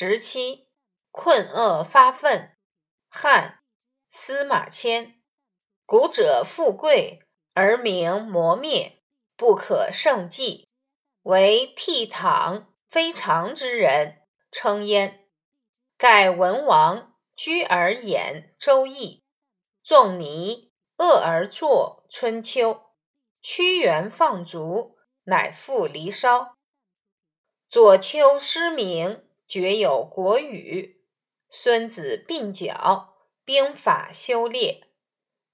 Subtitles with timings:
[0.00, 0.68] 十七，
[1.10, 2.56] 困厄发愤。
[3.08, 3.64] 汉，
[4.08, 5.20] 司马迁。
[5.84, 9.02] 古者富贵而名磨灭，
[9.36, 10.68] 不可胜计，
[11.22, 14.22] 为倜傥非常之人
[14.52, 15.26] 称焉。
[15.96, 19.16] 盖文王居而演《周易》，
[19.82, 22.70] 仲尼恶而作《春秋》，
[23.42, 26.38] 屈原放逐，乃赋《离骚》。
[27.68, 30.96] 左丘失明，绝有《国语》。
[31.48, 33.14] 孙子鬓角，
[33.46, 34.88] 兵法修列。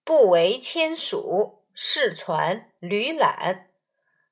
[0.02, 3.70] 不为迁蜀，世传吕览。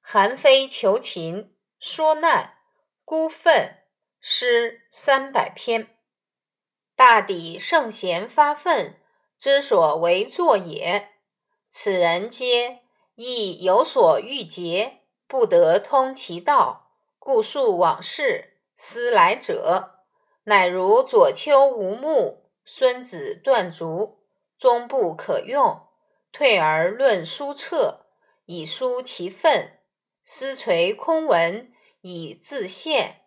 [0.01, 2.55] 韩非求秦，说难，
[3.05, 3.79] 孤愤，
[4.20, 5.97] 诗三百篇。
[6.97, 8.97] 大抵圣贤发愤
[9.39, 11.11] 之所为作也。
[11.69, 12.81] 此人皆
[13.15, 16.91] 亦有所欲结，不得通其道。
[17.19, 18.52] 故述往事，
[18.85, 20.01] 思来者，
[20.43, 24.25] 乃如左丘无目，孙子断足，
[24.59, 25.87] 终不可用。
[26.33, 28.06] 退而论书彻，
[28.45, 29.79] 以书其愤；
[30.25, 33.21] 思垂空文，以自现。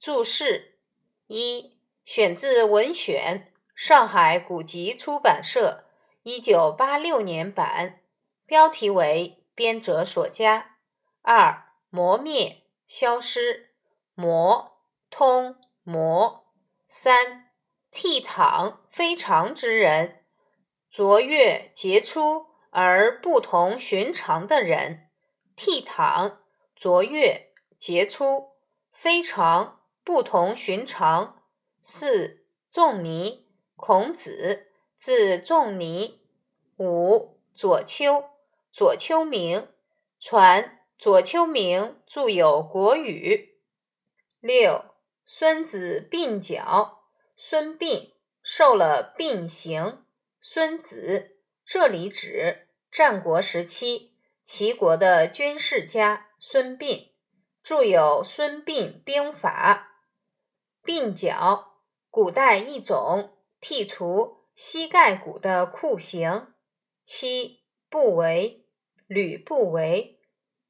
[0.00, 0.80] 注释
[1.28, 5.84] 一：选自《文选》，上海古籍出版社，
[6.24, 8.00] 一九八六年版。
[8.46, 10.78] 标题为编者所加。
[11.22, 12.64] 二：磨灭。
[12.88, 13.70] 消失，
[14.14, 14.71] 磨
[15.12, 16.46] 通魔。
[16.88, 17.50] 三，
[17.92, 20.24] 倜傥非常之人，
[20.90, 25.10] 卓越杰出而不同寻常的人。
[25.54, 26.38] 倜傥，
[26.74, 28.52] 卓越杰出，
[28.90, 31.42] 非常不同寻常。
[31.82, 33.46] 四，仲尼，
[33.76, 36.22] 孔子，字仲尼。
[36.78, 38.30] 五，左丘，
[38.72, 39.68] 左丘明，
[40.18, 40.78] 传。
[40.98, 43.56] 左丘明著有《国语》。
[44.40, 44.91] 六，
[45.24, 47.04] 孙子鬓角，
[47.36, 50.04] 孙膑受了膑刑。
[50.40, 57.12] 孙子这里指战国时期齐国的军事家孙膑，
[57.62, 59.94] 著有《孙膑兵法》。
[60.86, 61.78] 鬓角，
[62.10, 66.52] 古代一种剔除膝盖骨的酷刑。
[67.04, 68.66] 七，不为，
[69.06, 70.20] 吕不韦。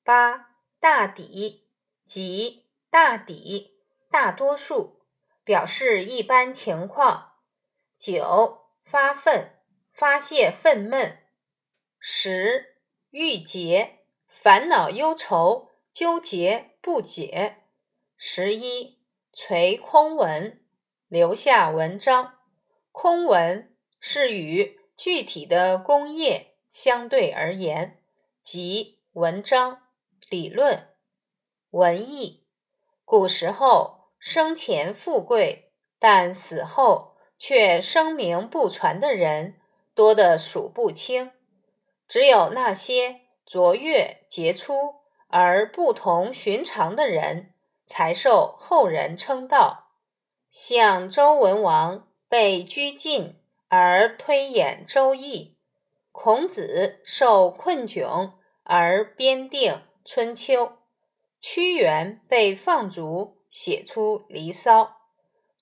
[0.04, 1.69] 八大抵，
[2.04, 3.71] 即大抵，
[4.12, 5.00] 大多数，
[5.42, 7.32] 表示一般情况。
[7.98, 9.58] 九发愤，
[9.92, 11.16] 发泄愤懑。
[11.98, 12.76] 十
[13.10, 17.64] 郁结，烦恼忧愁，纠结不解。
[18.16, 19.00] 十一
[19.32, 20.62] 垂空文，
[21.08, 22.38] 留下文章。
[22.92, 28.02] 空文是与具体的工业相对而言，
[28.44, 29.78] 即文章。
[30.30, 30.88] 理论
[31.70, 32.46] 文艺，
[33.04, 39.56] 古时候生前富贵，但死后却声名不传的人
[39.96, 41.32] 多得数不清。
[42.06, 44.74] 只有那些卓越杰出
[45.26, 47.52] 而不同寻常的人，
[47.84, 49.88] 才受后人称道。
[50.52, 55.56] 像周文王被拘禁而推演《周易》，
[56.12, 59.82] 孔子受困窘而编定。
[60.04, 60.74] 春秋，
[61.40, 64.82] 屈原被放逐，写出《离骚》；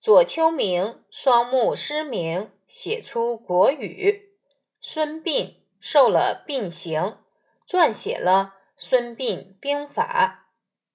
[0.01, 4.13] 左丘明双目失明，写出《国语》；
[4.81, 7.19] 孙膑受了膑刑，
[7.69, 10.47] 撰写了《孙膑兵法》；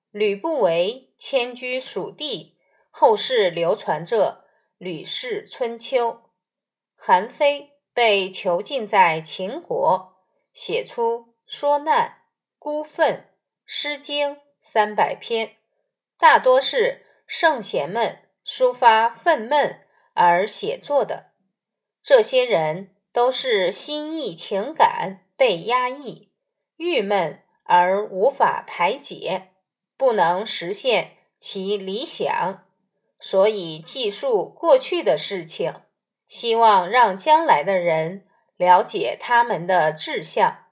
[0.09, 2.57] 吕不韦迁居蜀地，
[2.89, 4.45] 后世流传着
[4.77, 6.11] 《吕氏春秋》；
[6.95, 10.15] 韩非被囚禁在秦国，
[10.53, 12.07] 写出《说难》
[12.57, 13.13] 《孤愤》。
[13.67, 15.57] 《诗经》三百篇，
[16.17, 19.77] 大多是圣贤们抒发愤懑
[20.13, 21.31] 而写作的。
[22.01, 26.31] 这些人都是心意情感被压抑、
[26.77, 29.51] 郁闷而无法排解，
[29.97, 32.65] 不能实现其理想，
[33.19, 35.81] 所以记述过去的事情，
[36.27, 40.65] 希望让将来的人了解他们的志向。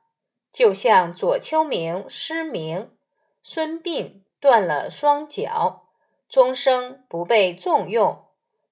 [0.52, 2.96] 就像左丘明失明，
[3.42, 5.84] 孙膑断了双脚，
[6.28, 8.26] 终生不被重用，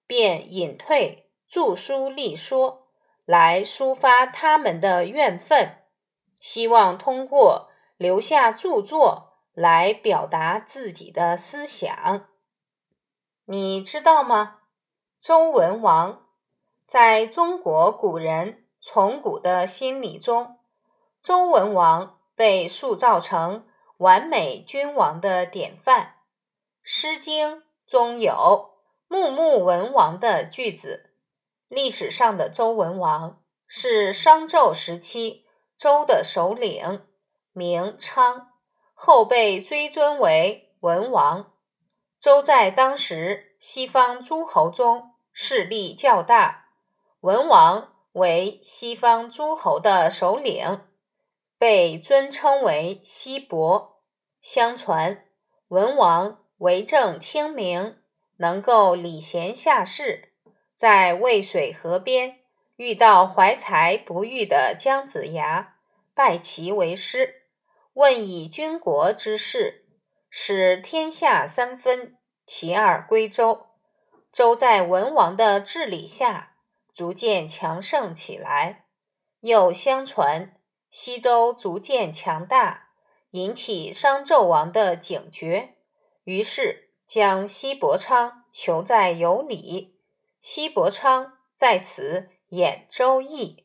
[0.05, 2.89] 便隐退著书立说，
[3.23, 5.77] 来抒发他们的怨愤，
[6.41, 12.27] 希望通过留下著作来表达自己的思想。
[13.45, 14.57] 你知道吗？
[15.17, 16.25] 周文王
[16.85, 20.57] 在中国古人从古的心理中。
[21.21, 23.65] 周文王被塑造成
[24.01, 26.01] 完美君王的典范，
[26.81, 28.71] 《诗经》中有
[29.07, 31.11] “穆穆文王的句子。
[31.67, 35.45] 历史上的周文王是商纣时期
[35.77, 37.03] 周的首领，
[37.53, 38.49] 名昌，
[38.95, 41.53] 后被追尊为文王。
[42.19, 46.69] 周在当时西方诸侯中势力较大，
[47.19, 50.81] 文王为西方诸侯的首领，
[51.59, 53.90] 被尊称为西伯。
[54.41, 55.25] 相传
[55.69, 57.97] 文王为政清明。
[58.37, 60.33] 能够礼贤下士，
[60.75, 62.39] 在渭水河边
[62.75, 65.75] 遇到怀才不遇的姜子牙，
[66.15, 67.43] 拜其为师，
[67.93, 69.85] 问以军国之事，
[70.27, 72.17] 使天下三分，
[72.47, 73.67] 其二归周。
[74.31, 76.55] 周在文王的治理下，
[76.91, 78.85] 逐渐强盛起来。
[79.41, 80.55] 又相传
[80.89, 82.87] 西周逐渐强大，
[83.31, 85.75] 引起商纣王的警觉，
[86.23, 86.87] 于是。
[87.13, 89.99] 将西伯昌囚在有里，
[90.39, 93.57] 西伯昌在此演《周易》。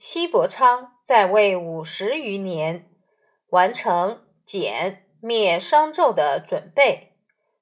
[0.00, 2.90] 西伯昌在位五十余年，
[3.50, 7.12] 完成简灭商纣的准备。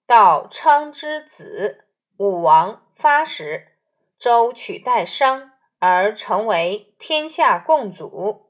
[0.07, 1.85] 到昌之子
[2.17, 3.77] 武王发时，
[4.19, 8.50] 周取代商而成为天下共主。